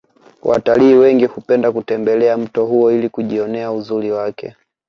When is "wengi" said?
0.93-1.25